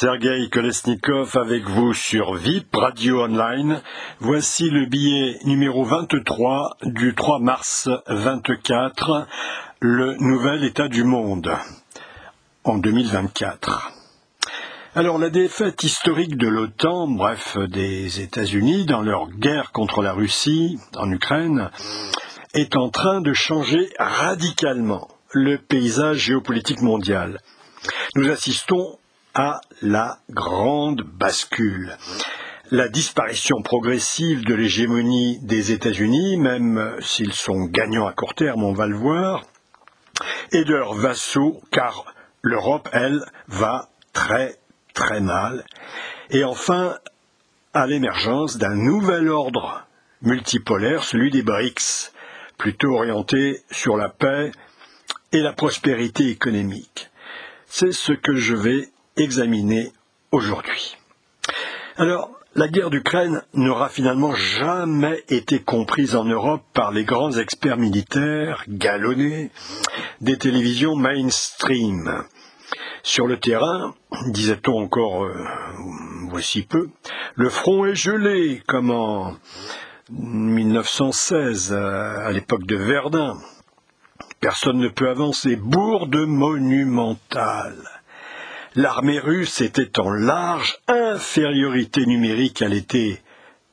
[0.00, 3.82] Sergei Kolesnikov avec vous sur VIP Radio Online.
[4.20, 9.26] Voici le billet numéro 23 du 3 mars 24,
[9.80, 11.50] le nouvel état du monde
[12.62, 13.90] en 2024.
[14.94, 20.78] Alors la défaite historique de l'OTAN, bref des États-Unis dans leur guerre contre la Russie
[20.94, 21.70] en Ukraine,
[22.54, 27.40] est en train de changer radicalement le paysage géopolitique mondial.
[28.14, 28.97] Nous assistons
[29.38, 31.96] à la grande bascule.
[32.72, 38.72] La disparition progressive de l'hégémonie des États-Unis, même s'ils sont gagnants à court terme, on
[38.72, 39.44] va le voir,
[40.50, 42.04] et de leurs vassaux, car
[42.42, 44.56] l'Europe, elle, va très
[44.92, 45.64] très mal.
[46.30, 46.96] Et enfin,
[47.74, 49.86] à l'émergence d'un nouvel ordre
[50.20, 52.12] multipolaire, celui des BRICS,
[52.56, 54.50] plutôt orienté sur la paix
[55.30, 57.08] et la prospérité économique.
[57.66, 59.92] C'est ce que je vais examiner
[60.32, 60.96] aujourd'hui.
[61.96, 67.76] Alors, la guerre d'Ukraine n'aura finalement jamais été comprise en Europe par les grands experts
[67.76, 69.50] militaires galonnés
[70.20, 72.24] des télévisions mainstream.
[73.02, 73.94] Sur le terrain,
[74.28, 75.44] disait-on encore euh,
[76.30, 76.88] voici peu,
[77.36, 79.36] le front est gelé comme en
[80.10, 83.38] 1916 euh, à l'époque de Verdun.
[84.40, 85.56] Personne ne peut avancer.
[85.56, 87.97] Bourde monumentale.
[88.80, 93.20] L'armée russe était en large infériorité numérique à l'été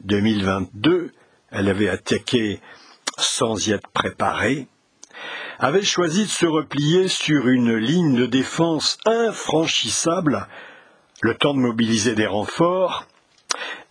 [0.04, 1.12] 2022.
[1.52, 2.60] Elle avait attaqué
[3.20, 4.68] sans y être préparée.
[5.60, 10.48] Avait choisi de se replier sur une ligne de défense infranchissable,
[11.22, 13.06] le temps de mobiliser des renforts,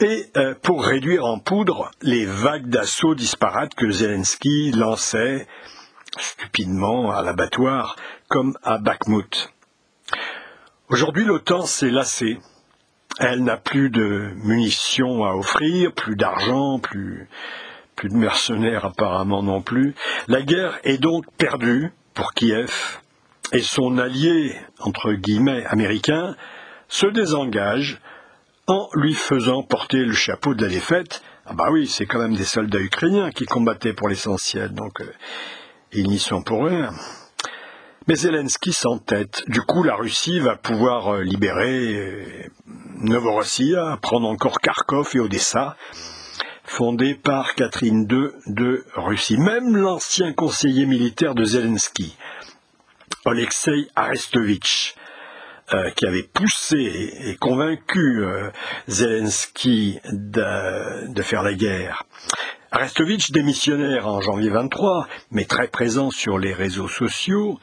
[0.00, 5.46] et euh, pour réduire en poudre les vagues d'assaut disparates que Zelensky lançait
[6.18, 7.94] stupidement à l'abattoir
[8.26, 9.54] comme à Bakhmut.
[10.90, 12.38] Aujourd'hui, l'OTAN s'est lassée.
[13.18, 17.26] Elle n'a plus de munitions à offrir, plus d'argent, plus,
[18.02, 19.94] de mercenaires apparemment non plus.
[20.28, 23.00] La guerre est donc perdue pour Kiev
[23.52, 26.36] et son allié, entre guillemets, américain,
[26.88, 27.98] se désengage
[28.66, 31.22] en lui faisant porter le chapeau de la défaite.
[31.46, 35.10] Ah bah oui, c'est quand même des soldats ukrainiens qui combattaient pour l'essentiel, donc euh,
[35.92, 36.90] ils n'y sont pour rien.
[38.06, 39.44] Mais Zelensky s'entête.
[39.48, 42.24] Du coup, la Russie va pouvoir euh, libérer euh,
[42.98, 45.78] Novorossiya, prendre encore Kharkov et Odessa,
[46.64, 49.38] fondés par Catherine II de Russie.
[49.38, 52.14] Même l'ancien conseiller militaire de Zelensky,
[53.24, 54.96] Alexei Arestovitch,
[55.72, 56.76] euh, qui avait poussé
[57.24, 58.22] et convaincu
[58.86, 62.04] Zelensky de, faire la guerre,
[62.74, 67.60] Arestovitch, démissionnaire en janvier 23, mais très présent sur les réseaux sociaux,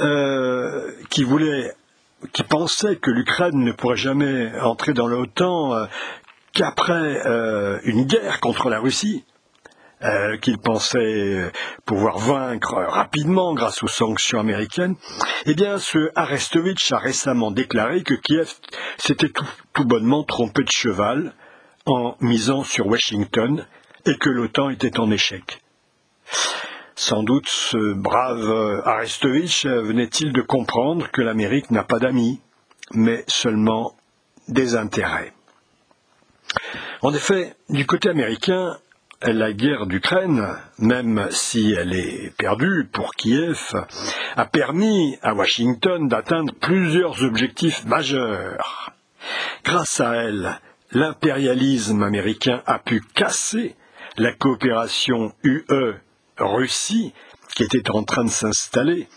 [0.00, 1.72] euh, qui voulait,
[2.32, 5.86] qui pensait que l'Ukraine ne pourrait jamais entrer dans l'OTAN euh,
[6.52, 9.24] qu'après euh, une guerre contre la Russie,
[10.42, 11.50] qu'il pensait
[11.84, 14.94] pouvoir vaincre rapidement grâce aux sanctions américaines,
[15.46, 18.52] eh bien, ce Arestovitch a récemment déclaré que Kiev
[18.96, 19.32] s'était
[19.72, 21.34] tout bonnement trompé de cheval
[21.84, 23.66] en misant sur Washington
[24.06, 25.60] et que l'OTAN était en échec.
[26.94, 32.40] Sans doute ce brave Arestovitch venait-il de comprendre que l'Amérique n'a pas d'amis,
[32.92, 33.94] mais seulement
[34.48, 35.32] des intérêts.
[37.02, 38.76] En effet, du côté américain,
[39.22, 43.74] la guerre d'Ukraine, même si elle est perdue pour Kiev,
[44.36, 48.92] a permis à Washington d'atteindre plusieurs objectifs majeurs.
[49.64, 50.60] Grâce à elle,
[50.92, 53.76] l'impérialisme américain a pu casser
[54.18, 57.12] la coopération UE-Russie
[57.54, 59.08] qui était en train de s'installer,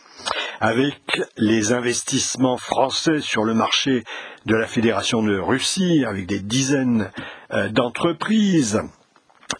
[0.59, 0.99] avec
[1.37, 4.03] les investissements français sur le marché
[4.45, 7.11] de la Fédération de Russie, avec des dizaines
[7.51, 8.81] euh, d'entreprises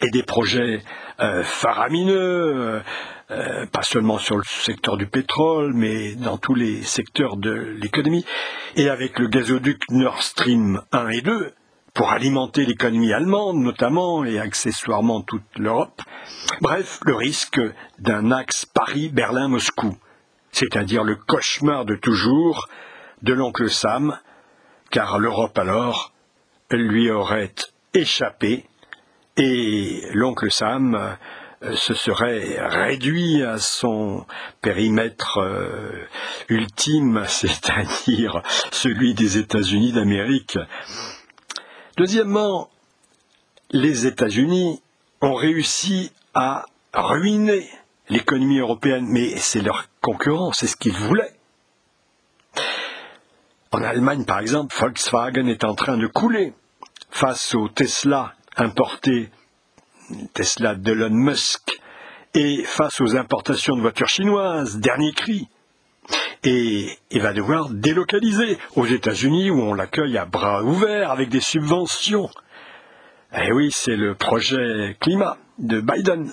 [0.00, 0.82] et des projets
[1.20, 2.82] euh, faramineux,
[3.30, 8.24] euh, pas seulement sur le secteur du pétrole, mais dans tous les secteurs de l'économie,
[8.76, 11.52] et avec le gazoduc Nord Stream 1 et 2,
[11.94, 16.00] pour alimenter l'économie allemande notamment et accessoirement toute l'Europe.
[16.60, 17.60] Bref, le risque
[17.98, 19.96] d'un axe Paris-Berlin-Moscou,
[20.52, 22.68] c'est-à-dire le cauchemar de toujours
[23.22, 24.18] de l'oncle Sam,
[24.90, 26.12] car l'Europe alors
[26.70, 27.54] lui aurait
[27.94, 28.66] échappé
[29.36, 31.16] et l'oncle Sam
[31.62, 34.26] euh, se serait réduit à son
[34.60, 36.06] périmètre euh,
[36.48, 38.42] ultime, c'est-à-dire
[38.72, 40.58] celui des États-Unis d'Amérique.
[41.96, 42.70] Deuxièmement,
[43.70, 44.80] les États-Unis
[45.20, 47.68] ont réussi à ruiner
[48.08, 51.34] l'économie européenne, mais c'est leur concurrent, c'est ce qu'ils voulaient.
[53.70, 56.52] En Allemagne, par exemple, Volkswagen est en train de couler
[57.10, 59.30] face au Tesla importé,
[60.34, 61.80] Tesla d'Elon Musk,
[62.34, 65.48] et face aux importations de voitures chinoises, dernier cri.
[66.44, 71.40] Et il va devoir délocaliser aux États-Unis où on l'accueille à bras ouverts avec des
[71.40, 72.28] subventions.
[73.34, 76.32] Eh oui, c'est le projet climat de Biden.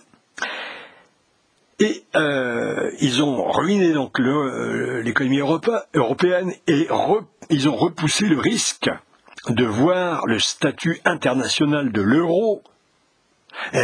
[1.80, 6.88] Et euh, ils ont ruiné donc euh, l'économie européenne et
[7.50, 8.90] ils ont repoussé le risque
[9.48, 12.64] de voir le statut international de l'euro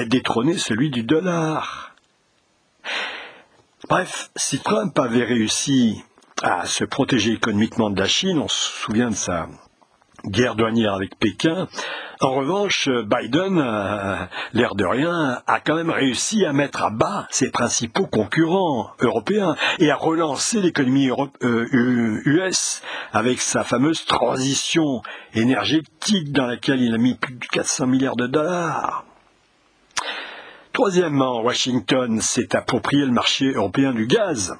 [0.07, 1.95] détrôner celui du dollar.
[3.88, 6.04] Bref, si Trump avait réussi
[6.43, 9.47] à se protéger économiquement de la Chine, on se souvient de sa
[10.25, 11.67] guerre douanière avec Pékin.
[12.21, 17.27] En revanche, Biden, euh, l'air de rien, a quand même réussi à mettre à bas
[17.29, 21.09] ses principaux concurrents européens et à relancer l'économie
[21.41, 25.01] US euh, avec sa fameuse transition
[25.33, 29.05] énergétique dans laquelle il a mis plus de 400 milliards de dollars.
[30.73, 34.57] Troisièmement, Washington s'est approprié le marché européen du gaz.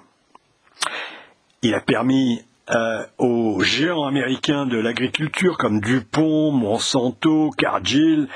[1.62, 8.28] Il a permis euh, aux géants américains de l'agriculture comme Dupont, Monsanto, Cargill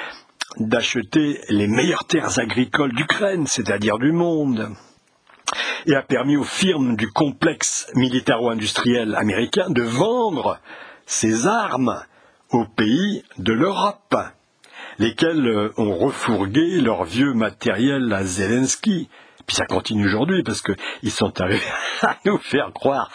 [0.57, 4.69] d'acheter les meilleures terres agricoles d'Ukraine, c'est-à-dire du monde,
[5.85, 10.59] et a permis aux firmes du complexe militaro-industriel américain de vendre
[11.05, 12.03] ses armes
[12.51, 14.15] aux pays de l'Europe,
[14.97, 19.09] lesquels euh, ont refourgué leur vieux matériel à Zelensky.
[19.49, 21.65] Puis ça continue aujourd'hui parce qu'ils sont arrivés
[22.03, 23.09] à nous faire croire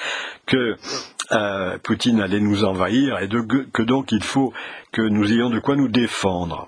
[0.46, 0.74] que
[1.30, 4.52] euh, Poutine allait nous envahir et que donc il faut
[4.90, 6.66] que nous ayons de quoi nous défendre.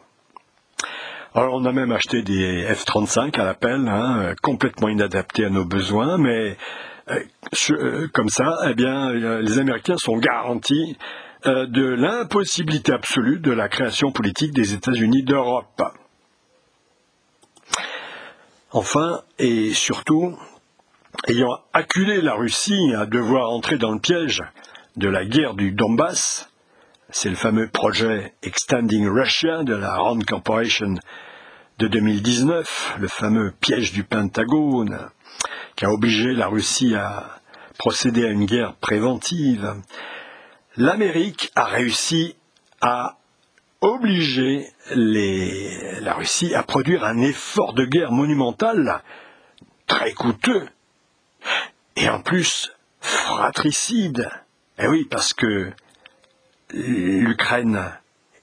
[1.34, 6.16] Alors on a même acheté des F-35 à l'appel, hein, complètement inadaptés à nos besoins,
[6.16, 6.56] mais
[7.10, 9.10] euh, comme ça, eh bien,
[9.40, 10.96] les Américains sont garantis
[11.44, 15.82] de l'impossibilité absolue de la création politique des États-Unis d'Europe.
[18.72, 20.36] Enfin, et surtout,
[21.28, 24.42] ayant acculé la Russie à devoir entrer dans le piège
[24.96, 26.50] de la guerre du Donbass,
[27.10, 30.94] c'est le fameux projet Extending Russia de la Rand Corporation
[31.78, 35.10] de 2019, le fameux piège du Pentagone,
[35.76, 37.38] qui a obligé la Russie à
[37.78, 39.76] procéder à une guerre préventive.
[40.76, 42.34] L'Amérique a réussi
[42.80, 43.18] à
[43.80, 49.02] obliger la Russie à produire un effort de guerre monumental,
[49.86, 50.68] très coûteux,
[51.96, 54.28] et en plus fratricide.
[54.78, 55.72] Eh oui, parce que
[56.70, 57.92] l'Ukraine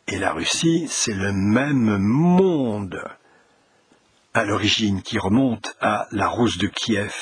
[0.07, 3.03] et la Russie, c'est le même monde
[4.33, 7.13] à l'origine qui remonte à la Rousse de Kiev.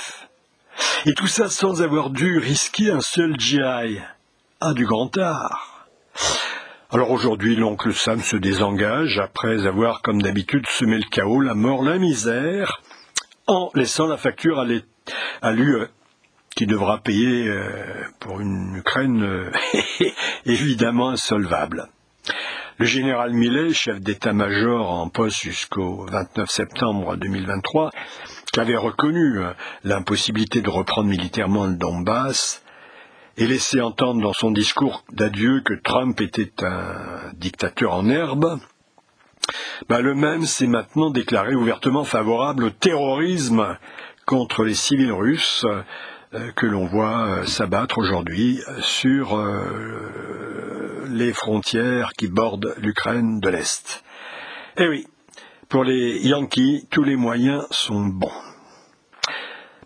[1.05, 3.99] Et tout ça sans avoir dû risquer un seul GI.
[4.61, 5.87] Ah, du grand art.
[6.93, 11.83] Alors aujourd'hui, l'oncle Sam se désengage après avoir, comme d'habitude, semé le chaos, la mort,
[11.83, 12.81] la misère,
[13.47, 15.87] en laissant la facture à l'UE,
[16.53, 17.71] qui devra payer euh,
[18.19, 19.51] pour une Ukraine euh,
[20.45, 21.87] évidemment insolvable.
[22.77, 27.91] Le général Millet, chef d'état-major en poste jusqu'au 29 septembre 2023,
[28.51, 29.53] qui avait reconnu euh,
[29.85, 32.61] l'impossibilité de reprendre militairement le Donbass,
[33.37, 38.59] et laissé entendre dans son discours d'adieu que Trump était un dictateur en herbe,
[39.89, 43.77] bah, le même s'est maintenant déclaré ouvertement favorable au terrorisme
[44.25, 45.65] contre les civils russes
[46.33, 53.49] euh, que l'on voit euh, s'abattre aujourd'hui sur euh, les frontières qui bordent l'Ukraine de
[53.49, 54.03] l'Est.
[54.77, 55.07] Eh oui,
[55.67, 58.50] pour les Yankees, tous les moyens sont bons.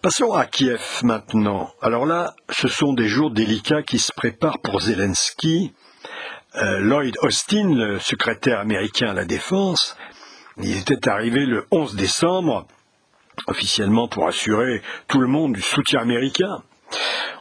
[0.05, 1.71] Passons à Kiev maintenant.
[1.81, 5.73] Alors là, ce sont des jours délicats qui se préparent pour Zelensky.
[6.57, 9.97] Euh, Lloyd Austin, le secrétaire américain à la Défense,
[10.61, 12.67] il était arrivé le 11 décembre,
[13.47, 16.61] officiellement pour assurer tout le monde du soutien américain.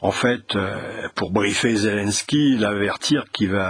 [0.00, 3.62] En fait, euh, pour briefer Zelensky, l'avertir qu'il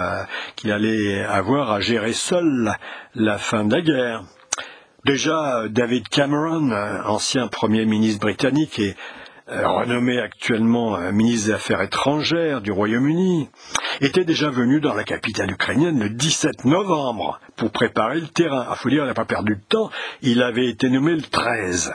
[0.55, 2.73] qu'il allait avoir à gérer seul
[3.17, 4.25] la fin de la guerre.
[5.05, 6.73] Déjà, David Cameron,
[7.05, 8.97] ancien Premier ministre britannique et
[9.51, 13.51] euh, renommé actuellement euh, ministre des Affaires étrangères du Royaume-Uni,
[14.01, 18.67] était déjà venu dans la capitale ukrainienne le 17 novembre pour préparer le terrain.
[18.67, 19.91] À faut dire, il n'a pas perdu de temps,
[20.23, 21.93] il avait été nommé le 13.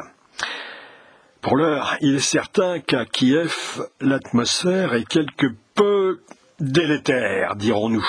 [1.42, 6.20] Pour l'heure, il est certain qu'à Kiev, l'atmosphère est quelque peu
[6.60, 8.06] délétère, dirons-nous.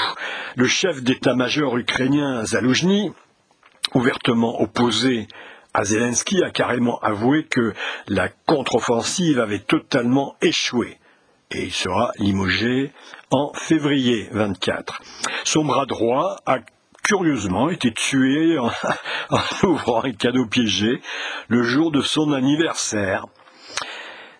[0.56, 3.12] Le chef d'état-major ukrainien Zaloujny
[3.94, 5.28] ouvertement opposé
[5.72, 7.74] à Zelensky, a carrément avoué que
[8.08, 10.98] la contre-offensive avait totalement échoué.
[11.52, 12.92] et il sera limogé
[13.30, 15.00] en février 24.
[15.44, 16.58] Son bras droit a
[17.02, 18.70] curieusement été tué en,
[19.64, 21.00] ouvrant un cadeau piégé
[21.48, 23.26] le jour de son anniversaire.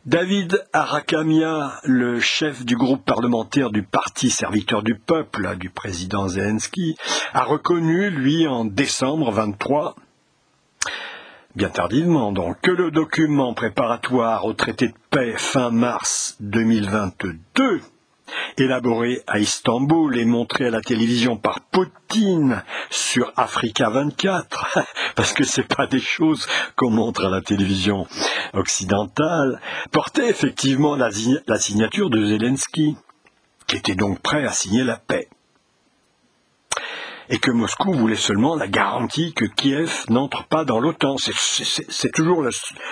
[0.07, 6.97] David Arakamia, le chef du groupe parlementaire du Parti serviteur du peuple du président Zelensky,
[7.35, 9.97] a reconnu, lui, en décembre 23,
[11.55, 17.83] bien tardivement donc, que le document préparatoire au traité de paix fin mars 2022
[18.59, 24.79] élaboré à Istanbul et montré à la télévision par Poutine sur Africa 24,
[25.17, 26.47] parce que c'est pas des choses
[26.77, 28.07] qu'on montre à la télévision
[28.53, 29.61] occidentale,
[29.91, 32.97] portait effectivement la, signature de Zelensky,
[33.67, 35.29] qui était donc prêt à signer la paix
[37.31, 41.15] et que Moscou voulait seulement la garantie que Kiev n'entre pas dans l'OTAN.
[41.17, 42.51] C'est toujours la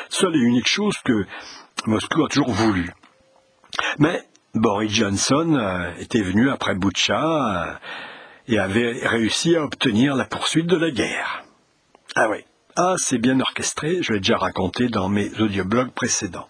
[0.09, 1.26] seule et unique chose que
[1.87, 2.88] Moscou a toujours voulu.
[3.99, 4.23] Mais
[4.54, 7.74] Boris Johnson euh, était venu après Butcha euh,
[8.48, 11.44] et avait réussi à obtenir la poursuite de la guerre.
[12.16, 12.44] Ah oui,
[12.76, 16.48] ah c'est bien orchestré, je l'ai déjà raconté dans mes audioblogs précédents.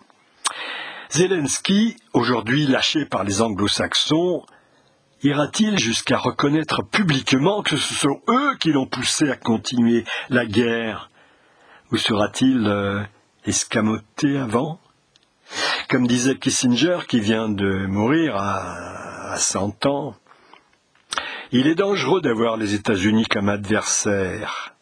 [1.11, 4.45] Zelensky, aujourd'hui lâché par les anglo-saxons,
[5.23, 11.11] ira-t-il jusqu'à reconnaître publiquement que ce sont eux qui l'ont poussé à continuer la guerre?
[11.91, 13.03] Ou sera-t-il euh,
[13.45, 14.79] escamoté avant?
[15.89, 20.15] Comme disait Kissinger, qui vient de mourir à, 100 ans,
[21.53, 24.75] il est dangereux d'avoir les États-Unis comme adversaires,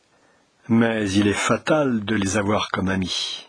[0.69, 3.49] mais il est fatal de les avoir comme amis.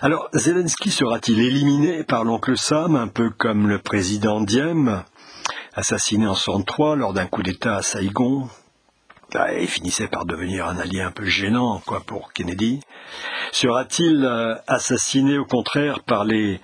[0.00, 5.02] Alors, Zelensky sera-t-il éliminé par l'oncle Sam, un peu comme le président Diem,
[5.74, 8.63] assassiné en 103 lors d'un coup d'État à Saïgon bah,
[9.58, 12.80] il finissait par devenir un allié un peu gênant, quoi, pour Kennedy.
[13.52, 16.60] Sera-t-il euh, assassiné au contraire par les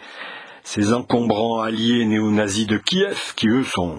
[0.62, 3.99] ces encombrants alliés néo-nazis de Kiev, qui eux sont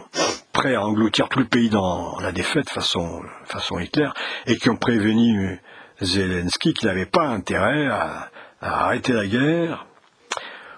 [0.54, 4.10] prêts à engloutir tout le pays dans la défaite façon, façon Hitler,
[4.46, 5.60] et qui ont prévenu
[6.02, 8.30] Zelensky qu'il n'avait pas intérêt à,
[8.62, 9.86] arrêter la guerre,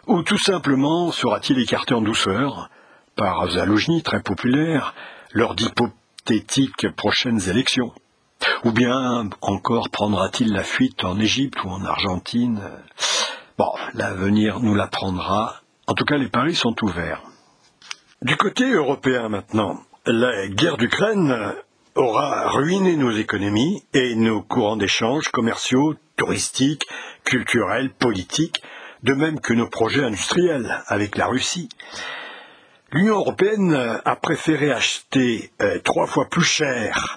[0.08, 2.70] ou tout simplement sera-t-il écarté en douceur
[3.16, 4.96] par Zaloujny, très populaire,
[5.34, 5.54] lors
[6.96, 7.94] prochaines élections
[8.63, 12.62] Ou bien encore prendra-t-il la fuite en Égypte ou en Argentine?
[13.58, 17.22] Bon, l'avenir nous l'apprendra en tout cas, les paris sont ouverts.
[18.22, 21.53] Du côté européen maintenant, la guerre d'Ukraine
[21.96, 26.88] aura ruiné nos économies et nos courants d'échange commerciaux, touristiques,
[27.25, 28.63] culturels, politiques,
[29.03, 31.68] de même que nos projets industriels avec la Russie.
[32.93, 37.15] L'Union européenne a préféré acheter euh, trois fois plus cher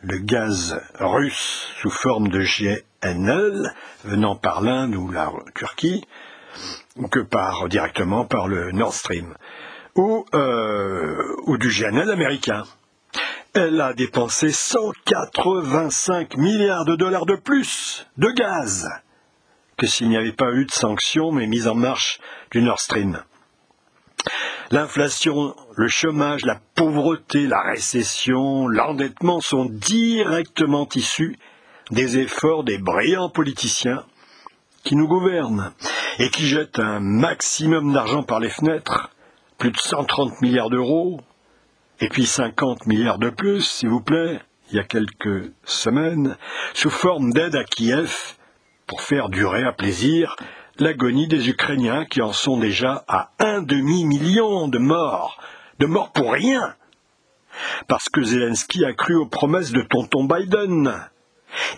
[0.00, 6.04] le gaz russe sous forme de GNL venant par l'Inde ou la Turquie
[7.12, 9.36] que par directement par le Nord Stream
[9.94, 12.64] ou, euh, ou du GNL américain.
[13.54, 18.88] Elle a dépensé 185 milliards de dollars de plus de gaz
[19.76, 22.18] que s'il n'y avait pas eu de sanctions mais mise en marche
[22.50, 23.22] du Nord Stream.
[24.70, 31.36] L'inflation, le chômage, la pauvreté, la récession, l'endettement sont directement issus
[31.90, 34.04] des efforts des brillants politiciens
[34.82, 35.72] qui nous gouvernent
[36.18, 39.10] et qui jettent un maximum d'argent par les fenêtres,
[39.58, 41.20] plus de 130 milliards d'euros,
[42.00, 44.40] et puis 50 milliards de plus, s'il vous plaît,
[44.70, 46.36] il y a quelques semaines,
[46.72, 48.34] sous forme d'aide à Kiev,
[48.86, 50.36] pour faire durer à plaisir
[50.78, 55.38] l'agonie des Ukrainiens qui en sont déjà à un demi-million de morts,
[55.78, 56.74] de morts pour rien,
[57.88, 60.92] parce que Zelensky a cru aux promesses de tonton Biden,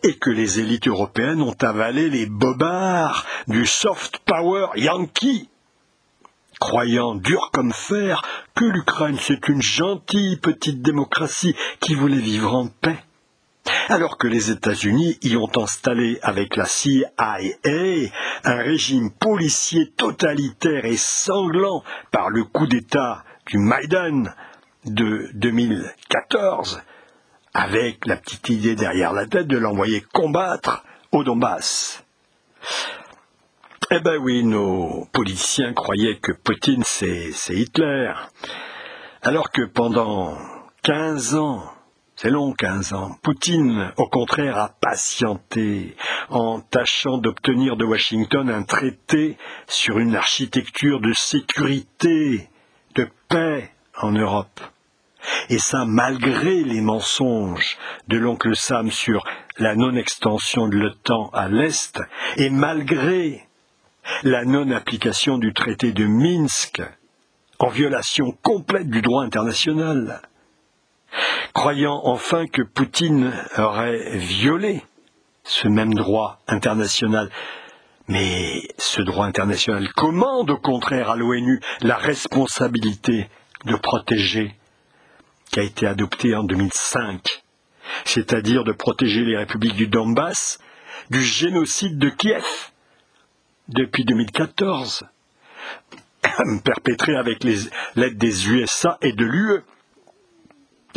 [0.03, 5.51] et que les élites européennes ont avalé les bobards du soft power yankee,
[6.59, 8.23] croyant dur comme fer
[8.55, 12.97] que l'Ukraine c'est une gentille petite démocratie qui voulait vivre en paix.
[13.89, 17.13] Alors que les États-Unis y ont installé avec la CIA
[18.45, 24.25] un régime policier totalitaire et sanglant par le coup d'État du Maïdan
[24.85, 26.83] de 2014,
[27.55, 32.05] avec la petite idée derrière la tête de l'envoyer combattre au Donbass.
[33.91, 38.13] Eh ben oui, nos politiciens croyaient que Poutine c'est Hitler,
[39.23, 40.37] alors que pendant
[40.83, 41.76] 15 ans,
[42.17, 45.95] c'est long 15 ans, Poutine au contraire a patienté
[46.31, 52.49] en tâchant d'obtenir de Washington un traité sur une architecture de sécurité,
[52.95, 53.71] de paix
[54.01, 54.61] en Europe.
[55.51, 57.77] Et ça, malgré les mensonges
[58.09, 59.23] de l'oncle Sam sur
[59.59, 62.01] la non-extension de l'OTAN à l'Est,
[62.39, 63.47] et malgré
[64.23, 66.81] la non-application du traité de Minsk
[67.59, 70.23] en violation complète du droit international.
[71.53, 74.83] Croyant enfin que Poutine aurait violé
[75.45, 77.31] ce même droit international,
[78.09, 83.29] mais ce droit international commande au contraire à l'ONU la responsabilité
[83.65, 84.55] de protéger,
[85.51, 87.43] qui a été adoptée en 2005,
[88.05, 90.59] c'est-à-dire de protéger les républiques du Donbass
[91.11, 92.45] du génocide de Kiev
[93.69, 95.05] depuis 2014,
[96.65, 99.63] perpétré avec l'aide des USA et de l'UE.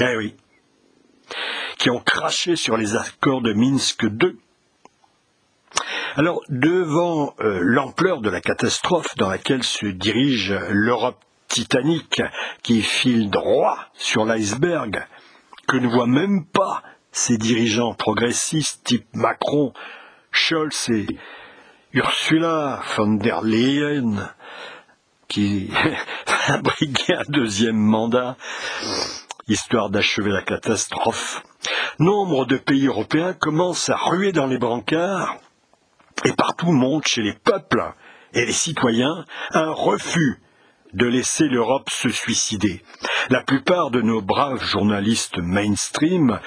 [0.01, 0.35] Eh oui,
[1.77, 4.37] qui ont craché sur les accords de Minsk II
[6.15, 12.21] alors, devant euh, l'ampleur de la catastrophe dans laquelle se dirige l'Europe titanique
[12.63, 15.05] qui file droit sur l'iceberg,
[15.67, 19.71] que ne voient même pas ces dirigeants progressistes type Macron,
[20.31, 21.07] Scholz et
[21.93, 24.29] Ursula von der Leyen,
[25.27, 25.71] qui
[26.25, 28.35] fabriquaient un deuxième mandat,
[29.49, 31.43] histoire d'achever la catastrophe.
[31.99, 35.37] Nombre de pays européens commencent à ruer dans les brancards
[36.25, 37.93] et partout monte chez les peuples
[38.33, 40.41] et les citoyens un refus
[40.93, 42.83] de laisser l'Europe se suicider.
[43.29, 46.39] La plupart de nos braves journalistes mainstream,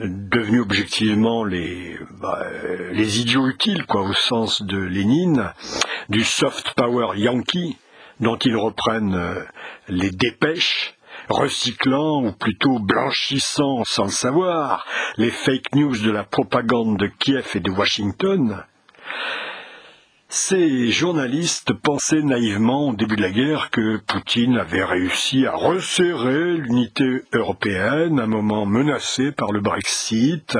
[0.00, 2.44] devenus objectivement les, bah,
[2.92, 5.52] les idiots utiles, quoi, au sens de Lénine,
[6.08, 7.76] du soft power yankee,
[8.20, 9.44] dont ils reprennent euh,
[9.88, 10.93] les dépêches,
[11.28, 17.50] recyclant ou plutôt blanchissant sans le savoir les fake news de la propagande de Kiev
[17.54, 18.64] et de Washington,
[20.28, 26.56] ces journalistes pensaient naïvement au début de la guerre que Poutine avait réussi à resserrer
[26.56, 30.58] l'unité européenne, un moment menacé par le Brexit.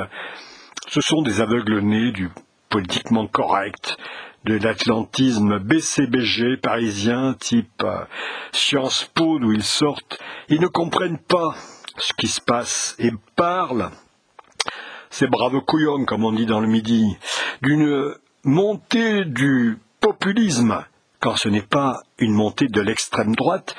[0.87, 2.29] Ce sont des aveugles nés du
[2.69, 3.97] politiquement correct,
[4.45, 8.05] de l'atlantisme BCBG parisien type euh,
[8.51, 10.19] Sciences Po d'où ils sortent.
[10.49, 11.55] Ils ne comprennent pas
[11.97, 13.89] ce qui se passe et parlent,
[15.09, 17.17] ces braves couillons comme on dit dans le midi,
[17.63, 20.85] d'une montée du populisme,
[21.19, 23.75] quand ce n'est pas une montée de l'extrême droite,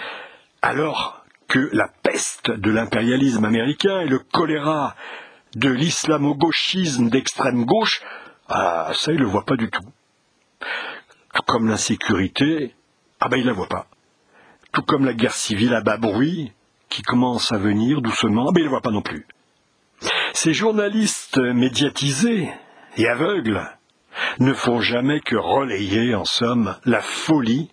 [0.62, 4.96] alors que la peste de l'impérialisme américain et le choléra
[5.54, 8.02] de l'islamo-gauchisme d'extrême gauche,
[8.48, 9.84] ah, ça il ne le voit pas du tout.
[11.46, 12.74] Comme l'insécurité,
[13.20, 13.86] ah ben il la voit pas.
[14.72, 16.52] Tout comme la guerre civile à bas bruit,
[16.88, 19.26] qui commence à venir doucement, ah ben il ne voit pas non plus.
[20.32, 22.50] Ces journalistes médiatisés
[22.96, 23.62] et aveugles
[24.38, 27.70] ne font jamais que relayer, en somme, la folie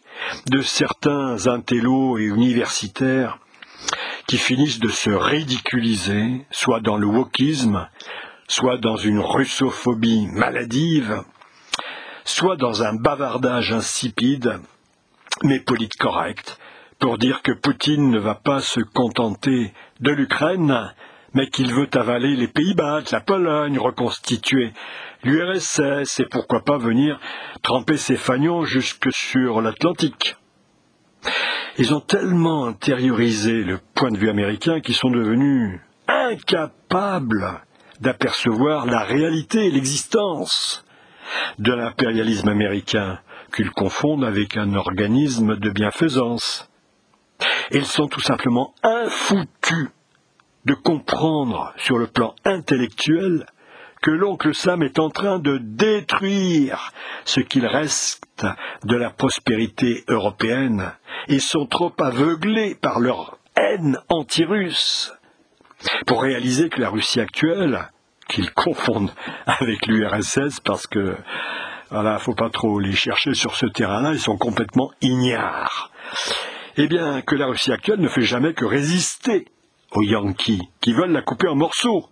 [0.47, 3.39] de certains intellos et universitaires
[4.27, 7.87] qui finissent de se ridiculiser, soit dans le wokisme,
[8.47, 11.23] soit dans une russophobie maladive,
[12.25, 14.59] soit dans un bavardage insipide,
[15.43, 15.63] mais
[15.99, 16.59] correct,
[16.99, 20.93] pour dire que Poutine ne va pas se contenter de l'Ukraine,
[21.33, 24.71] mais qu'il veut avaler les Pays-Bas, la Pologne, reconstituer
[25.23, 27.19] l'URSS et pourquoi pas venir
[27.61, 30.35] tremper ses fagnons jusque sur l'Atlantique.
[31.77, 37.63] Ils ont tellement intériorisé le point de vue américain qu'ils sont devenus incapables
[37.99, 40.82] d'apercevoir la réalité et l'existence
[41.59, 43.19] de l'impérialisme américain
[43.55, 46.69] qu'ils confondent avec un organisme de bienfaisance.
[47.71, 49.89] Ils sont tout simplement infoutus
[50.65, 53.45] de comprendre sur le plan intellectuel
[54.01, 56.91] que l'oncle Sam est en train de détruire
[57.25, 58.45] ce qu'il reste
[58.83, 60.91] de la prospérité européenne
[61.29, 65.13] et sont trop aveuglés par leur haine anti-russe
[66.05, 67.89] pour réaliser que la Russie actuelle,
[68.27, 69.13] qu'ils confondent
[69.45, 71.15] avec l'URSS parce que
[71.89, 75.91] voilà, faut pas trop les chercher sur ce terrain-là, ils sont complètement ignares.
[76.75, 79.45] Eh bien, que la Russie actuelle ne fait jamais que résister
[79.91, 82.09] aux Yankees, qui veulent la couper en morceaux.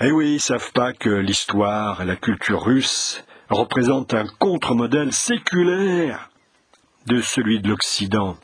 [0.00, 6.30] Eh oui, ils savent pas que l'histoire et la culture russe représentent un contre-modèle séculaire
[7.06, 8.36] de celui de l'Occident,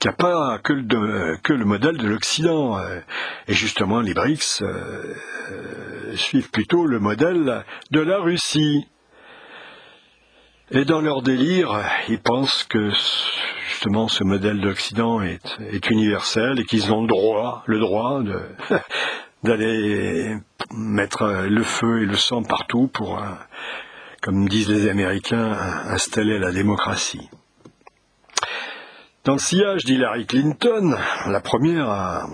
[0.00, 2.78] qui n'a pas que le, modèle de l'Occident.
[3.46, 5.14] Et justement, les BRICS euh,
[5.52, 8.86] euh, suivent plutôt le modèle de la Russie.
[10.70, 12.90] Et dans leur délire, ils pensent que
[13.70, 18.20] justement ce modèle de l'Occident est, est, universel et qu'ils ont le droit, le droit
[19.42, 20.36] d'aller
[20.72, 23.26] mettre le feu et le sang partout pour, euh,
[24.20, 25.52] comme disent les Américains,
[25.86, 27.30] installer la démocratie.
[29.28, 32.26] Dans le sillage d'Hillary Clinton, la première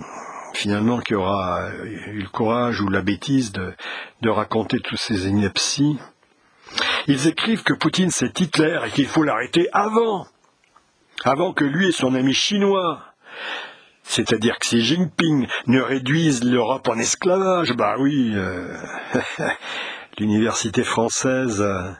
[0.53, 5.99] finalement qui aura eu le courage ou la bêtise de, raconter tous ces inepties,
[7.07, 10.25] ils écrivent que Poutine c'est Hitler et qu'il faut l'arrêter avant
[11.25, 13.03] avant que lui et son ami chinois,
[14.03, 17.73] c'est-à-dire Xi Jinping, ne réduisent l'Europe en esclavage.
[17.73, 18.73] Bah oui, euh,
[20.17, 21.91] l'université française, euh,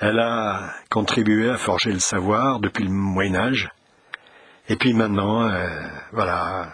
[0.00, 3.70] elle a contribué à forger le savoir depuis le Moyen Âge.
[4.68, 6.72] Et puis maintenant, euh, voilà,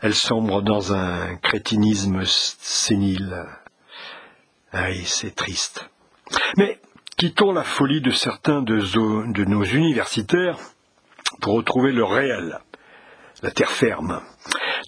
[0.00, 3.46] elle sombre dans un crétinisme sénile.
[4.72, 5.88] Ah oui, c'est triste.
[6.56, 6.80] Mais
[7.16, 10.58] quittons la folie de certains de, nos universitaires
[11.40, 12.58] pour retrouver le réel,
[13.42, 14.20] la terre ferme.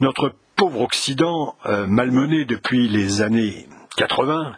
[0.00, 4.56] Notre pauvre Occident, euh, malmené depuis les années 80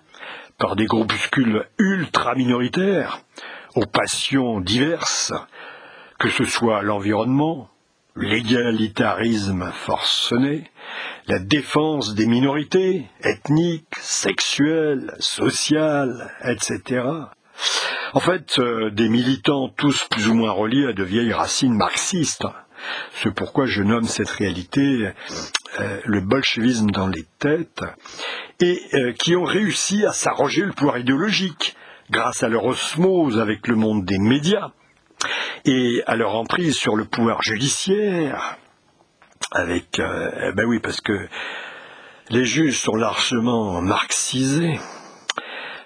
[0.57, 3.21] par des groupuscules ultra minoritaires,
[3.75, 5.33] aux passions diverses,
[6.19, 7.69] que ce soit l'environnement,
[8.17, 10.71] l'égalitarisme forcené,
[11.27, 17.03] la défense des minorités ethniques, sexuelles, sociales, etc.
[18.13, 22.47] En fait, euh, des militants tous plus ou moins reliés à de vieilles racines marxistes.
[23.15, 25.11] C'est pourquoi je nomme cette réalité
[25.81, 27.83] euh, le bolchevisme dans les têtes,
[28.61, 31.75] et euh, qui ont réussi à s'arroger le pouvoir idéologique
[32.11, 34.71] grâce à leur osmose avec le monde des médias,
[35.65, 38.59] et à leur emprise sur le pouvoir judiciaire,
[39.53, 41.29] avec, euh, ben oui, parce que
[42.31, 44.79] les juges sont largement marxisés.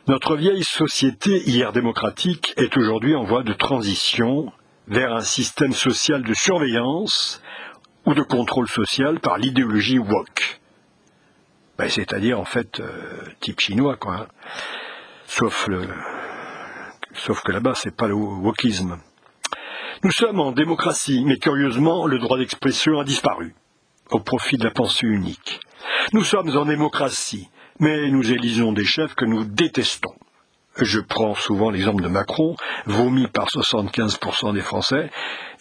[0.06, 4.52] Notre vieille société, hier démocratique, est aujourd'hui en voie de transition
[4.86, 7.42] vers un système social de surveillance
[8.06, 10.60] ou de contrôle social par l'idéologie woke.
[11.76, 14.14] Ben, c'est-à-dire, en fait, euh, type chinois, quoi.
[14.14, 14.26] Hein.
[15.26, 15.68] Sauf,
[17.12, 18.98] sauf que là-bas, c'est pas le wokisme.
[20.04, 23.56] Nous sommes en démocratie, mais curieusement, le droit d'expression a disparu,
[24.12, 25.58] au profit de la pensée unique.
[26.12, 27.48] Nous sommes en démocratie,
[27.80, 30.14] mais nous élisons des chefs que nous détestons.
[30.80, 32.54] Je prends souvent l'exemple de Macron,
[32.86, 35.10] vomi par 75% des Français,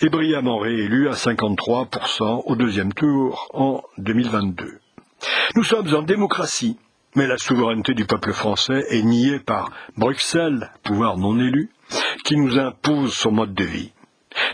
[0.01, 4.77] et brillamment réélu à 53% au deuxième tour en 2022.
[5.55, 6.77] Nous sommes en démocratie,
[7.15, 11.71] mais la souveraineté du peuple français est niée par Bruxelles, pouvoir non élu,
[12.23, 13.93] qui nous impose son mode de vie.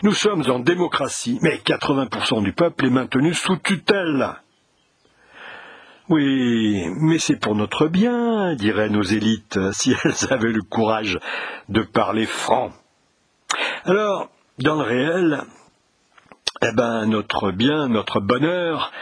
[0.02, 4.34] Nous sommes en démocratie, mais 80% du peuple est maintenu sous tutelle.
[6.08, 11.18] Oui, mais c'est pour notre bien, diraient nos élites, si elles avaient le courage
[11.68, 12.72] de parler franc.
[13.84, 15.42] Alors, dans le réel,
[16.62, 18.92] eh ben, notre bien, notre bonheur,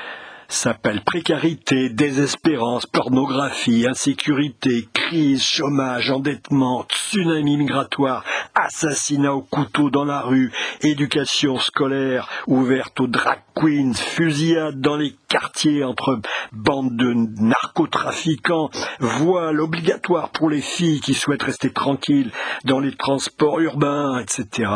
[0.53, 10.21] s'appelle précarité, désespérance, pornographie, insécurité, crise, chômage, endettement, tsunami migratoire, assassinat au couteau dans la
[10.21, 16.21] rue, éducation scolaire ouverte aux drag queens, fusillade dans les quartiers entre
[16.53, 22.31] bandes de narcotrafiquants, voile obligatoire pour les filles qui souhaitent rester tranquilles
[22.65, 24.71] dans les transports urbains, etc.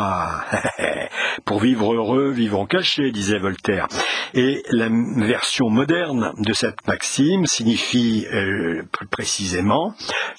[1.45, 3.87] pour vivre heureux, vivons cachés, disait Voltaire.
[4.33, 9.93] Et la version moderne de cette maxime signifie euh, plus précisément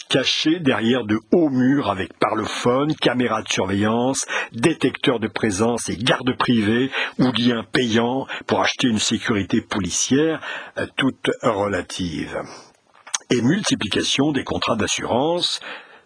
[0.09, 6.37] caché derrière de hauts murs avec parlophone, caméras de surveillance, détecteurs de présence et gardes
[6.37, 10.41] privés ou liens payants pour acheter une sécurité policière
[10.79, 12.43] euh, toute relative.
[13.31, 15.61] Et multiplication des contrats d'assurance,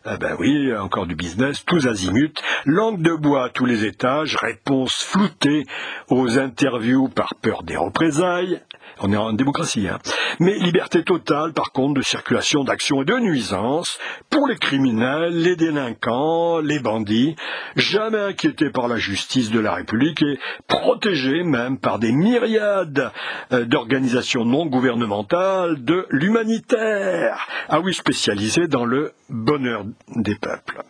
[0.04, 4.36] ah ben oui, encore du business, tous azimuts, langue de bois à tous les étages,
[4.36, 5.64] réponses floutées
[6.08, 8.60] aux interviews par peur des représailles,
[9.02, 9.98] on est en démocratie, hein.
[10.40, 13.98] Mais liberté totale, par contre, de circulation, d'action et de nuisance
[14.30, 17.36] pour les criminels, les délinquants, les bandits,
[17.76, 20.38] jamais inquiétés par la justice de la République et
[20.68, 23.12] protégés même par des myriades
[23.52, 27.46] euh, d'organisations non gouvernementales de l'humanitaire.
[27.68, 29.84] Ah oui, spécialisées dans le bonheur
[30.16, 30.82] des peuples.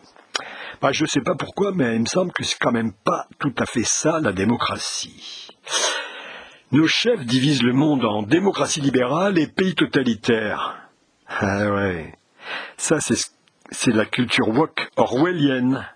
[0.81, 3.25] Bah, je ne sais pas pourquoi, mais il me semble que c'est quand même pas
[3.39, 5.47] tout à fait ça la démocratie.
[6.73, 10.89] Nos chefs divisent le monde en démocratie libérale et pays totalitaire.
[11.27, 12.15] Ah ouais.
[12.77, 15.87] Ça, c'est la culture woke orwellienne.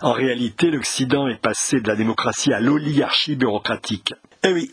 [0.00, 4.14] En réalité, l'Occident est passé de la démocratie à l'oligarchie bureaucratique.
[4.42, 4.70] Eh oui,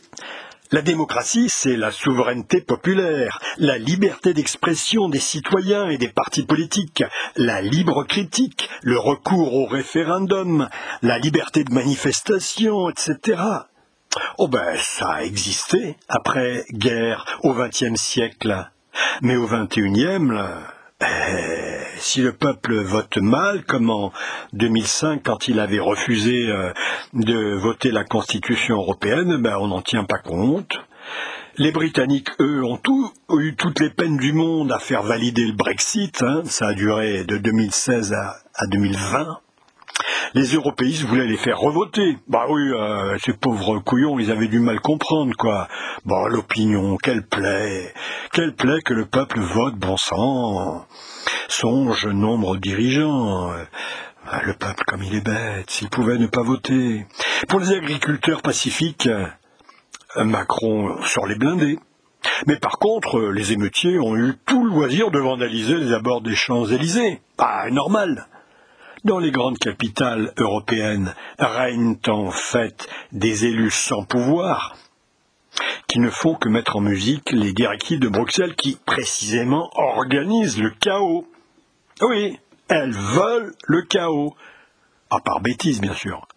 [0.71, 7.03] la démocratie, c'est la souveraineté populaire, la liberté d'expression des citoyens et des partis politiques,
[7.35, 10.69] la libre critique, le recours au référendum,
[11.01, 13.41] la liberté de manifestation, etc.
[14.37, 18.69] Oh ben, ça a existé après guerre au XXe siècle.
[19.21, 20.31] Mais au XXIe,
[21.01, 21.05] eh,
[21.97, 24.11] si le peuple vote mal, comme en
[24.53, 26.71] 2005 quand il avait refusé euh,
[27.13, 30.79] de voter la Constitution européenne, ben on n'en tient pas compte.
[31.59, 32.79] Les Britanniques, eux, ont,
[33.39, 36.21] eu toutes les peines du monde à faire valider le Brexit.
[36.21, 36.43] Hein.
[36.45, 39.39] ça a duré de 2016 à 2020.
[40.33, 42.17] Les européistes voulaient les faire revoter.
[42.27, 45.67] Bah oui, euh, ces pauvres couillons, ils avaient du mal comprendre, quoi.
[46.05, 47.93] Bon, l'opinion, quelle plaît,
[48.33, 50.85] quelle plaît que le peuple vote, bon sang.
[51.47, 53.51] Songe nombre dirigeants.
[54.29, 57.05] Ah, le peuple, comme il est bête, s'il pouvait ne pas voter.
[57.47, 59.09] Pour les agriculteurs pacifiques,
[60.17, 61.79] Macron sur les blindés.
[62.45, 66.35] Mais par contre, les émeutiers ont eu tout le loisir de vandaliser les abords des
[66.35, 67.21] Champs-Élysées.
[67.37, 68.27] Pas normal.
[69.07, 74.75] Dans les grandes capitales européennes règnent en fait des élus sans pouvoir,
[75.87, 80.71] qui ne font que mettre en musique les directives de Bruxelles qui, précisément, organisent le
[80.71, 81.25] chaos.
[82.01, 84.35] Oui, elles veulent le chaos.
[85.09, 86.27] Ah, par bêtise, bien sûr.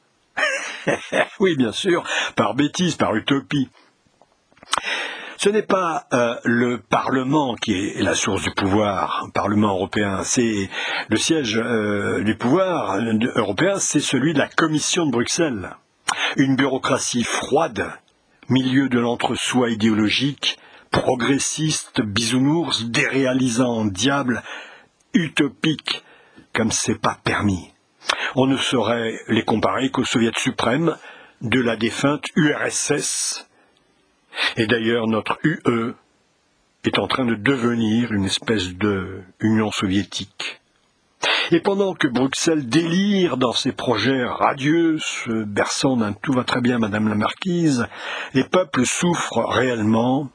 [1.40, 2.04] oui, bien sûr,
[2.36, 3.68] par bêtise, par utopie.
[5.42, 10.22] Ce n'est pas euh, le Parlement qui est la source du pouvoir, le Parlement européen,
[10.22, 10.68] c'est
[11.08, 12.98] le siège euh, du pouvoir
[13.36, 15.70] européen, c'est celui de la Commission de Bruxelles.
[16.36, 17.90] Une bureaucratie froide,
[18.50, 20.58] milieu de l'entre-soi idéologique,
[20.90, 24.42] progressiste, bisounours, déréalisant, diable,
[25.14, 26.04] utopique,
[26.52, 27.72] comme c'est pas permis.
[28.36, 30.98] On ne saurait les comparer qu'au Soviet suprême
[31.40, 33.46] de la défunte URSS,
[34.56, 35.94] et d'ailleurs, notre UE
[36.84, 40.60] est en train de devenir une espèce de Union soviétique.
[41.52, 46.60] Et pendant que Bruxelles délire dans ses projets radieux, se berçant d'un tout va très
[46.60, 47.86] bien, Madame la Marquise,
[48.34, 50.30] les peuples souffrent réellement,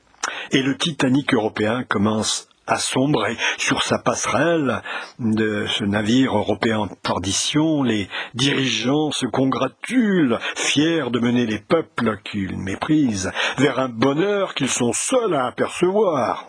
[0.52, 4.82] et le Titanic européen commence à sombrer sur sa passerelle
[5.20, 12.20] de ce navire européen en perdition, les dirigeants se congratulent, fiers de mener les peuples
[12.24, 16.48] qu'ils méprisent vers un bonheur qu'ils sont seuls à apercevoir,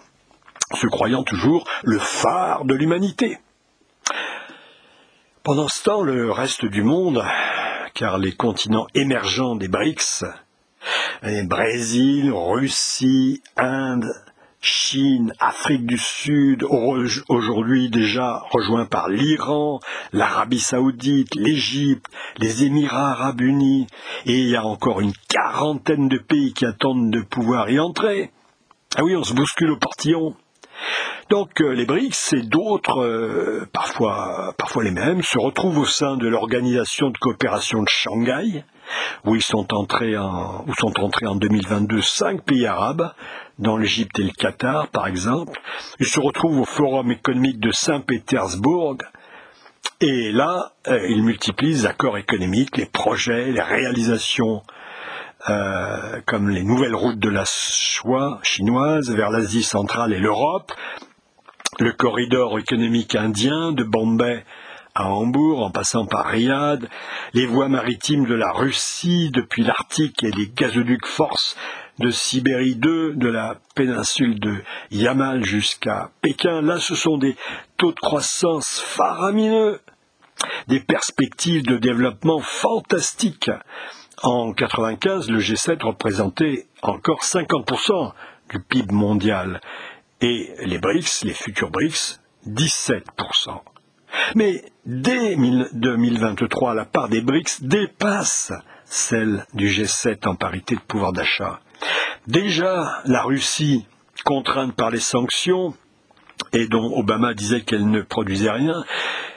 [0.74, 3.38] se croyant toujours le phare de l'humanité.
[5.42, 7.22] Pendant ce temps, le reste du monde,
[7.94, 10.24] car les continents émergents des BRICS,
[11.44, 14.10] Brésil, Russie, Inde,
[14.60, 16.64] Chine, Afrique du Sud,
[17.28, 19.80] aujourd'hui déjà rejoint par l'Iran,
[20.12, 22.06] l'Arabie saoudite, l'Égypte,
[22.38, 23.86] les Émirats arabes unis,
[24.24, 28.30] et il y a encore une quarantaine de pays qui attendent de pouvoir y entrer.
[28.96, 30.34] Ah oui, on se bouscule au portillon.
[31.30, 36.16] Donc euh, les BRICS et d'autres, euh, parfois, parfois les mêmes, se retrouvent au sein
[36.16, 38.64] de l'organisation de coopération de Shanghai,
[39.24, 43.12] où ils sont entrés en, où sont entrés en 2022 cinq pays arabes,
[43.58, 45.58] dans l'Égypte et le Qatar, par exemple.
[45.98, 48.98] Ils se retrouvent au Forum économique de Saint-Pétersbourg.
[50.00, 54.62] Et là, euh, ils multiplient les accords économiques, les projets, les réalisations,
[55.48, 60.72] euh, comme les nouvelles routes de la soie chinoise vers l'Asie centrale et l'Europe,
[61.78, 64.44] le corridor économique indien de Bombay
[64.94, 66.88] à Hambourg, en passant par Riyad,
[67.34, 71.56] les voies maritimes de la Russie depuis l'Arctique et les gazoducs force
[71.98, 76.62] de Sibérie 2, de la péninsule de Yamal jusqu'à Pékin.
[76.62, 77.36] Là, ce sont des
[77.76, 79.80] taux de croissance faramineux,
[80.68, 83.50] des perspectives de développement fantastiques.
[84.22, 88.12] En 1995, le G7 représentait encore 50%
[88.50, 89.60] du PIB mondial
[90.20, 93.60] et les BRICS, les futurs BRICS, 17%.
[94.34, 98.52] Mais dès 2023, la part des BRICS dépasse
[98.84, 101.60] celle du G7 en parité de pouvoir d'achat.
[102.26, 103.86] Déjà, la Russie,
[104.24, 105.74] contrainte par les sanctions,
[106.52, 108.84] et dont Obama disait qu'elle ne produisait rien,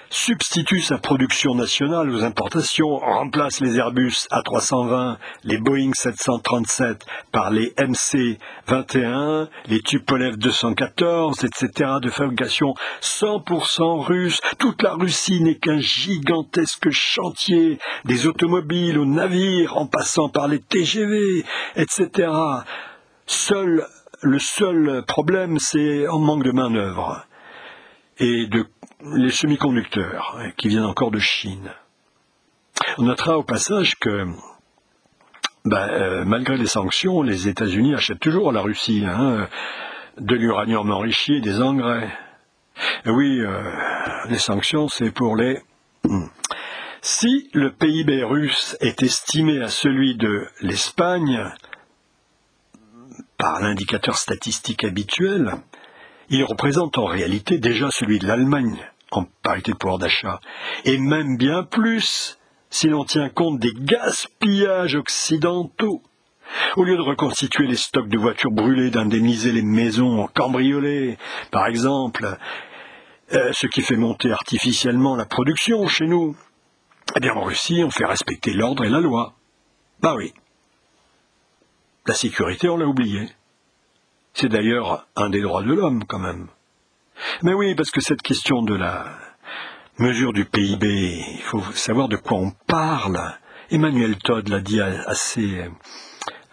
[0.09, 7.73] substitue sa production nationale aux importations, remplace les Airbus A320, les Boeing 737 par les
[7.77, 11.91] MC-21, les Tupolev 214, etc.
[12.01, 14.39] de fabrication 100% russe.
[14.57, 20.59] Toute la Russie n'est qu'un gigantesque chantier, des automobiles aux navires, en passant par les
[20.59, 21.45] TGV,
[21.75, 22.31] etc.
[23.27, 23.85] Seul,
[24.21, 27.25] le seul problème, c'est en manque de main-d'œuvre
[28.19, 28.65] et de
[29.01, 31.71] les semi-conducteurs hein, qui viennent encore de Chine.
[32.97, 34.27] On notera au passage que
[35.65, 39.47] ben, euh, malgré les sanctions, les États-Unis achètent toujours à la Russie hein,
[40.17, 42.09] de l'uranium enrichi et des engrais.
[43.05, 43.71] oui, euh,
[44.29, 45.59] les sanctions, c'est pour les...
[46.03, 46.27] Hmm.
[47.01, 51.49] Si le PIB russe est estimé à celui de l'Espagne,
[53.37, 55.53] par l'indicateur statistique habituel,
[56.29, 60.39] il représente en réalité déjà celui de l'Allemagne en parité de pouvoir d'achat,
[60.85, 62.37] et même bien plus
[62.69, 66.03] si l'on tient compte des gaspillages occidentaux.
[66.75, 71.17] Au lieu de reconstituer les stocks de voitures brûlées, d'indemniser les maisons cambriolées,
[71.51, 72.37] par exemple,
[73.33, 76.35] euh, ce qui fait monter artificiellement la production chez nous,
[77.15, 79.33] Eh bien, en Russie, on fait respecter l'ordre et la loi.
[79.99, 80.31] Bah oui.
[82.05, 83.27] La sécurité, on l'a oublié.
[84.33, 86.47] C'est d'ailleurs un des droits de l'homme, quand même.
[87.41, 89.05] Mais oui, parce que cette question de la
[89.97, 93.19] mesure du PIB, il faut savoir de quoi on parle.
[93.71, 95.69] Emmanuel Todd l'a dit assez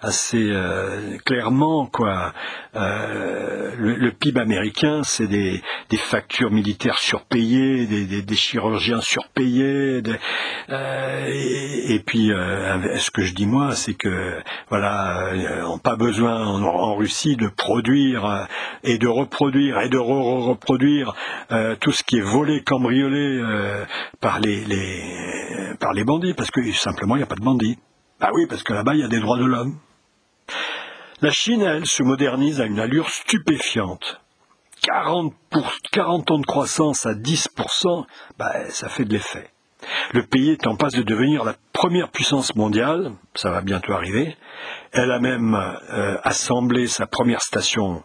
[0.01, 2.33] assez euh, clairement quoi.
[2.75, 5.63] Euh, le, PIB américain, c'est des,
[5.97, 10.03] factures militaires surpayées, des, chirurgiens surpayés,
[10.71, 11.27] euh,
[11.89, 15.33] et, puis ce que je dis moi, c'est que voilà,
[15.67, 18.47] on pas besoin en, Russie de produire
[18.85, 21.15] et de reproduire et de reproduire
[21.81, 23.43] tout ce qui est volé, cambriolé
[24.21, 24.65] par les,
[25.81, 27.79] par les bandits, parce que simplement il n'y a pas de bandits.
[28.21, 29.79] Ah oui, parce que là-bas, il y a des droits de l'homme.
[31.21, 34.21] La Chine, elle, se modernise à une allure stupéfiante.
[34.83, 35.35] 40,
[36.31, 38.05] ans de croissance à 10%,
[38.39, 39.51] bah, ça fait de l'effet.
[40.13, 44.37] Le pays est en passe de devenir la première puissance mondiale, ça va bientôt arriver.
[44.93, 48.03] Elle a même euh, assemblé sa première station,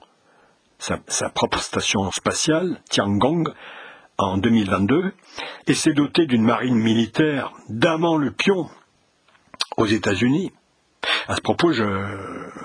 [0.79, 3.53] sa, propre station spatiale, Tiangong,
[4.17, 5.13] en 2022,
[5.67, 8.69] et s'est dotée d'une marine militaire d'amant le pion
[9.77, 10.51] aux États-Unis.
[11.27, 11.83] À ce propos, je,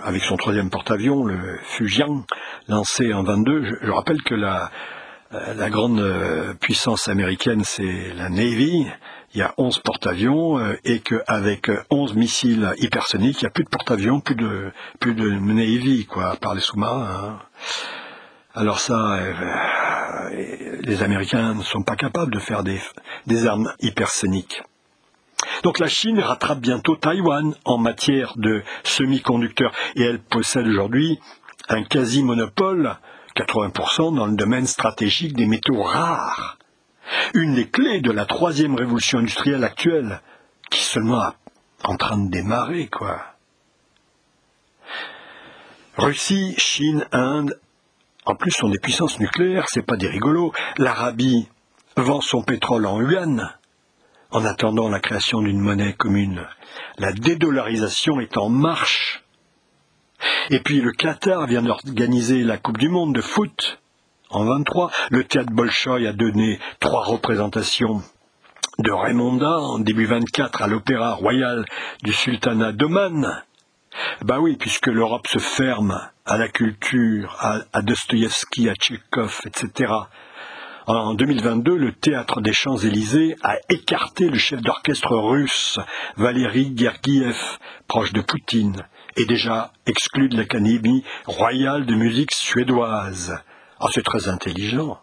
[0.03, 2.25] avec son troisième porte-avions, le Fujian,
[2.69, 4.71] lancé en 22, je, rappelle que la,
[5.33, 8.87] euh, la grande euh, puissance américaine, c'est la Navy.
[9.35, 13.64] Il y a 11 porte-avions euh, et qu'avec 11 missiles hypersoniques, il n'y a plus
[13.64, 17.09] de porte-avions, plus de, plus de Navy, quoi, par les sous-marins.
[17.09, 17.38] Hein.
[18.55, 19.21] Alors ça,
[20.81, 22.81] les Américains ne sont pas capables de faire des,
[23.27, 24.62] des armes hypersoniques.
[25.62, 31.18] Donc la Chine rattrape bientôt Taïwan en matière de semi-conducteurs et elle possède aujourd'hui
[31.68, 32.96] un quasi-monopole,
[33.37, 36.59] 80% dans le domaine stratégique des métaux rares.
[37.35, 40.20] Une des clés de la troisième révolution industrielle actuelle,
[40.70, 41.33] qui seulement
[41.85, 43.20] en train de démarrer, quoi.
[45.96, 47.59] Russie, Chine, Inde,
[48.27, 50.53] en plus sont des puissances nucléaires, c'est pas des rigolos.
[50.79, 51.49] L'Arabie
[51.96, 53.56] vend son pétrole en yuan,
[54.37, 56.46] en attendant la création d'une monnaie commune.
[56.99, 59.25] La dédollarisation est en marche.
[60.51, 63.79] Et puis le Qatar vient d'organiser la Coupe du Monde de foot
[64.29, 64.90] en 23.
[65.11, 68.03] Le théâtre Bolchoï a donné trois représentations
[68.79, 71.64] de Raymonda en début 24 à l'Opéra Royal
[72.03, 73.42] du Sultanat d'Oman.
[74.20, 79.92] Bah oui, puisque l'Europe se ferme à la culture, à, à à Tchekhov, etc.
[80.88, 85.81] En 2022, le théâtre des Champs-Élysées a écarté le chef d'orchestre russe,
[86.16, 87.37] Valéry Gergiev,
[87.88, 93.37] proche de Poutine, et déjà exclu de l'Académie royale de musique suédoise.
[93.81, 95.01] Oh, c'est très intelligent.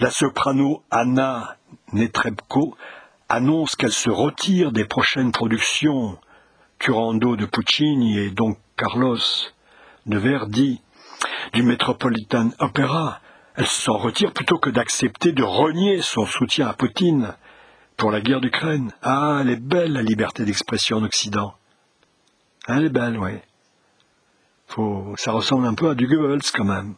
[0.00, 1.56] La soprano Anna
[1.94, 2.76] Netrebko
[3.30, 6.18] annonce qu'elle se retire des prochaines productions
[6.78, 9.16] Turando de Puccini et donc Carlos
[10.04, 10.82] de Verdi,
[11.54, 13.20] du Metropolitan Opera,
[13.56, 17.34] elle s'en retire plutôt que d'accepter de renier son soutien à Poutine
[17.96, 18.92] pour la guerre d'Ukraine.
[19.02, 21.54] Ah, elle est belle la liberté d'expression en Occident.
[22.66, 23.32] Elle est belle, oui.
[25.16, 26.94] Ça ressemble un peu à du Goebbels quand même.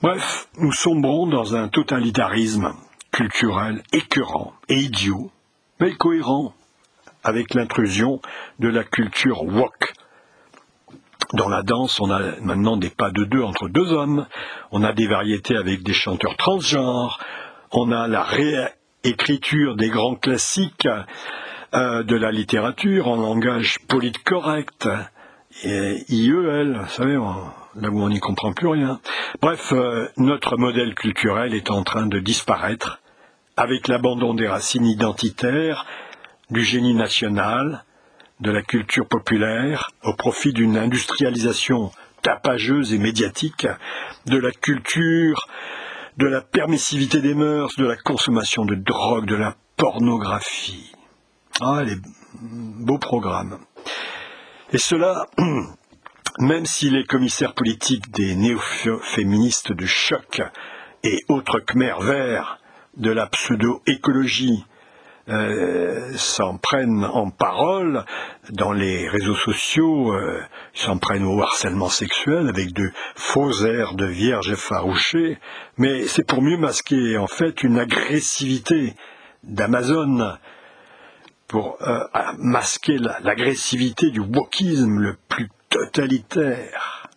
[0.00, 2.72] Bref, nous sombrons dans un totalitarisme
[3.10, 5.30] culturel écœurant et idiot,
[5.80, 6.54] mais cohérent
[7.24, 8.20] avec l'intrusion
[8.58, 9.92] de la culture wok,
[11.32, 14.26] dans la danse, on a maintenant des pas de deux entre deux hommes,
[14.70, 17.18] on a des variétés avec des chanteurs transgenres,
[17.70, 20.88] on a la réécriture des grands classiques
[21.74, 24.88] euh, de la littérature en langage politique correct,
[25.64, 29.00] et IEL, vous savez, là où on n'y comprend plus rien.
[29.40, 33.00] Bref, euh, notre modèle culturel est en train de disparaître
[33.56, 35.86] avec l'abandon des racines identitaires,
[36.50, 37.84] du génie national,
[38.42, 43.68] de la culture populaire au profit d'une industrialisation tapageuse et médiatique,
[44.26, 45.48] de la culture,
[46.16, 50.92] de la permissivité des mœurs, de la consommation de drogue, de la pornographie.
[51.60, 51.96] Ah, les
[52.40, 53.58] beaux programmes.
[54.72, 55.26] Et cela,
[56.40, 60.42] même si les commissaires politiques des néo-féministes de choc
[61.04, 62.58] et autres Khmer verts
[62.96, 64.64] de la pseudo-écologie
[65.28, 68.04] euh, s'en prennent en parole
[68.50, 70.42] dans les réseaux sociaux, euh,
[70.74, 75.38] s'en prennent au harcèlement sexuel avec de faux airs de vierge effarouchée,
[75.78, 78.94] mais c'est pour mieux masquer en fait une agressivité
[79.44, 80.36] d'Amazon,
[81.52, 82.00] pour euh,
[82.38, 87.10] masquer l'agressivité du wokisme le plus totalitaire.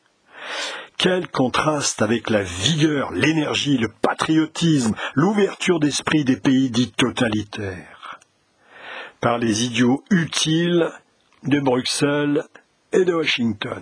[0.97, 7.94] Quel contraste avec la vigueur, l'énergie, le patriotisme, l'ouverture d'esprit des pays dits totalitaires.
[9.25, 10.87] Par les idiots utiles
[11.45, 12.43] de Bruxelles
[12.93, 13.81] et de Washington.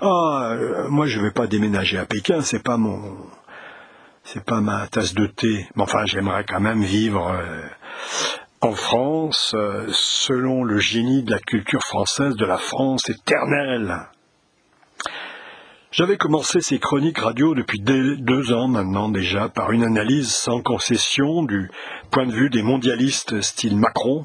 [0.00, 3.16] Ah, euh, moi je ne vais pas déménager à Pékin, c'est pas mon,
[4.22, 5.66] c'est pas ma tasse de thé.
[5.74, 7.62] Mais enfin, j'aimerais quand même vivre euh,
[8.60, 13.96] en France, euh, selon le génie de la culture française, de la France éternelle.
[15.90, 21.42] J'avais commencé ces chroniques radio depuis deux ans maintenant déjà par une analyse sans concession
[21.42, 21.68] du
[22.12, 24.24] point de vue des mondialistes style Macron,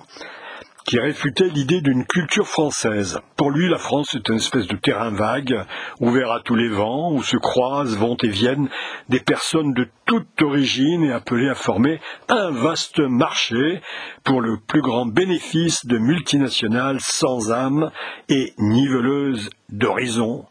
[0.90, 3.20] qui réfutait l'idée d'une culture française.
[3.36, 5.64] Pour lui, la France est une espèce de terrain vague,
[6.00, 8.68] ouvert à tous les vents, où se croisent, vont et viennent
[9.08, 13.82] des personnes de toute origine et appelées à former un vaste marché
[14.24, 17.92] pour le plus grand bénéfice de multinationales sans âme
[18.28, 20.48] et niveleuses d'horizon.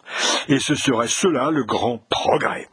[0.47, 2.69] Et ce serait cela le grand progrès.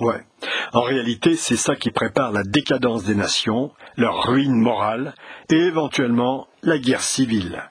[0.00, 0.24] Ouais.
[0.72, 5.14] En réalité, c'est ça qui prépare la décadence des nations, leur ruine morale
[5.50, 7.62] et éventuellement la guerre civile.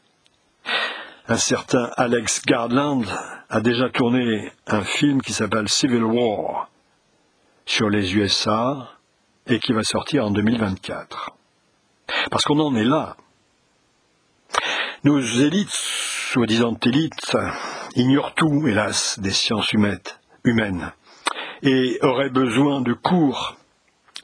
[1.28, 3.04] Un certain Alex Garland
[3.50, 6.70] a déjà tourné un film qui s'appelle Civil War
[7.66, 8.90] sur les USA
[9.48, 11.32] et qui va sortir en 2024.
[12.30, 13.16] Parce qu'on en est là.
[15.04, 17.38] Nos élites, soi-disant élites,
[17.96, 20.92] ignorent tout, hélas, des sciences humaines
[21.64, 23.58] et auraient besoin de cours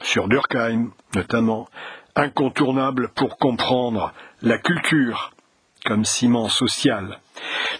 [0.02, 1.68] sur Durkheim, notamment,
[2.14, 4.12] incontournables pour comprendre
[4.42, 5.32] la culture
[5.84, 7.20] comme ciment social,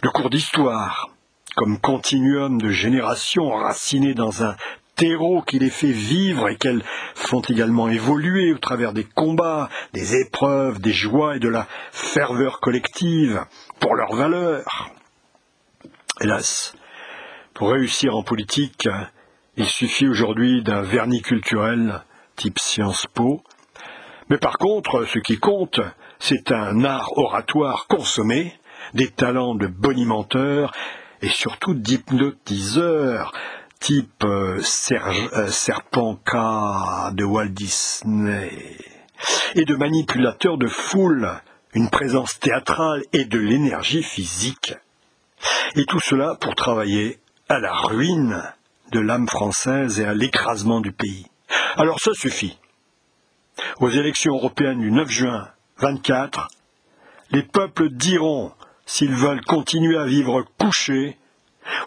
[0.02, 1.10] le cours d'histoire
[1.56, 4.56] comme continuum de générations enracinées dans un
[4.94, 6.84] terreau qui les fait vivre et qu'elles
[7.14, 12.60] font également évoluer au travers des combats, des épreuves, des joies et de la ferveur
[12.60, 13.44] collective
[13.80, 14.90] pour leurs valeurs.
[16.20, 16.74] Hélas,
[17.54, 18.88] pour réussir en politique,
[19.56, 22.02] il suffit aujourd'hui d'un vernis culturel
[22.36, 23.42] type Sciences Po.
[24.28, 25.80] Mais par contre, ce qui compte,
[26.18, 28.52] c'est un art oratoire consommé,
[28.94, 30.72] des talents de bonimenteur
[31.22, 33.32] et surtout d'hypnotiseur,
[33.80, 34.60] type euh,
[34.92, 38.50] euh, Serpent K de Walt Disney,
[39.54, 41.30] et de manipulateur de foule,
[41.72, 44.74] une présence théâtrale et de l'énergie physique.
[45.74, 48.42] Et tout cela pour travailler à la ruine
[48.92, 51.26] de l'âme française et à l'écrasement du pays.
[51.76, 52.58] Alors ça suffit.
[53.80, 56.48] Aux élections européennes du 9 juin 24,
[57.30, 58.52] les peuples diront
[58.84, 61.18] s'ils veulent continuer à vivre couchés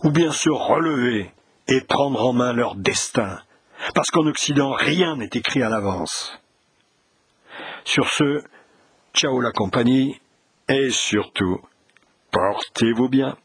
[0.04, 1.32] ou bien se relever
[1.68, 3.40] et prendre en main leur destin,
[3.94, 6.40] parce qu'en Occident rien n'est écrit à l'avance.
[7.86, 8.44] Sur ce,
[9.14, 10.20] ciao la compagnie,
[10.68, 11.62] et surtout,
[12.32, 13.38] portez-vous bien.